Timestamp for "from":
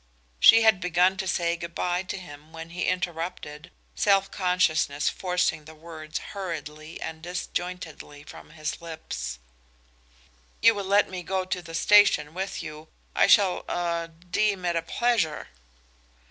8.23-8.49